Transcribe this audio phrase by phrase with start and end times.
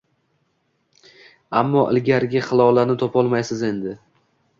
[1.61, 3.95] Ammo ilgarigi Hilolani topolmaysiz endi